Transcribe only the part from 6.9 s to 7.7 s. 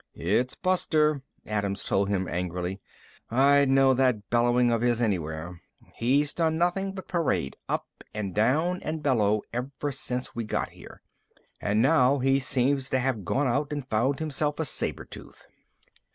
but parade